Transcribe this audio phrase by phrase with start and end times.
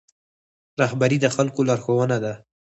[0.81, 2.33] رهبري د خلکو لارښوونه ده